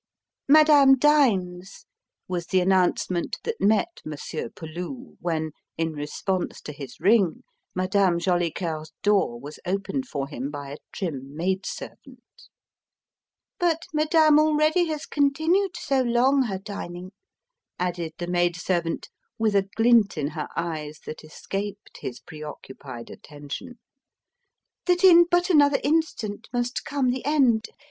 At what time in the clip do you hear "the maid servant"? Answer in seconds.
18.17-19.07